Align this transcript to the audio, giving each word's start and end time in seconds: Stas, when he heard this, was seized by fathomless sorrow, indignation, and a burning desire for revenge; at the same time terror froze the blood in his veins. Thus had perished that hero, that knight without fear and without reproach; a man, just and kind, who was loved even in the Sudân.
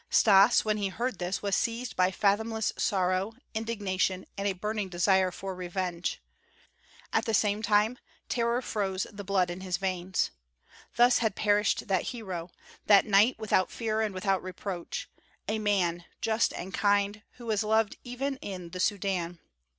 Stas, 0.09 0.65
when 0.65 0.77
he 0.77 0.87
heard 0.87 1.19
this, 1.19 1.43
was 1.43 1.55
seized 1.55 1.95
by 1.95 2.09
fathomless 2.09 2.73
sorrow, 2.75 3.33
indignation, 3.53 4.25
and 4.35 4.47
a 4.47 4.53
burning 4.53 4.89
desire 4.89 5.29
for 5.29 5.53
revenge; 5.53 6.19
at 7.13 7.25
the 7.25 7.35
same 7.35 7.61
time 7.61 7.99
terror 8.27 8.63
froze 8.63 9.05
the 9.13 9.23
blood 9.23 9.51
in 9.51 9.61
his 9.61 9.77
veins. 9.77 10.31
Thus 10.95 11.19
had 11.19 11.35
perished 11.35 11.87
that 11.87 12.05
hero, 12.17 12.49
that 12.87 13.05
knight 13.05 13.37
without 13.37 13.69
fear 13.69 14.01
and 14.01 14.11
without 14.11 14.41
reproach; 14.41 15.07
a 15.47 15.59
man, 15.59 16.05
just 16.19 16.51
and 16.53 16.73
kind, 16.73 17.21
who 17.33 17.45
was 17.45 17.63
loved 17.63 17.95
even 18.03 18.37
in 18.37 18.71
the 18.71 18.79
Sudân. 18.79 19.37